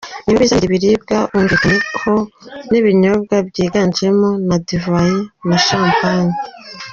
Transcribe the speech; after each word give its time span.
Nibo 0.23 0.37
bizanira 0.41 0.67
ibiribwa 0.69 1.17
bumvikanyeho 1.31 2.13
n’ibinyobwa 2.69 3.35
byiganjemo 3.49 4.27
za 4.47 4.57
divayi 4.67 5.19
na 5.47 5.57
champagne. 5.65 6.35